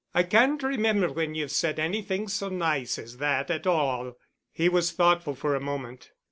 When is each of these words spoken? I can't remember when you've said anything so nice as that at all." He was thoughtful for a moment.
I 0.15 0.23
can't 0.23 0.63
remember 0.63 1.11
when 1.11 1.35
you've 1.35 1.51
said 1.51 1.77
anything 1.77 2.27
so 2.27 2.49
nice 2.49 2.97
as 2.97 3.17
that 3.17 3.51
at 3.51 3.67
all." 3.67 4.17
He 4.51 4.67
was 4.67 4.91
thoughtful 4.93 5.35
for 5.35 5.53
a 5.53 5.59
moment. 5.61 6.09